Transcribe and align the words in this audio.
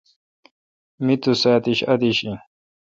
می 1.03 1.15
تو 1.21 1.31
سہ 1.41 1.51
ادیش 1.91 2.19
این۔ 2.25 2.37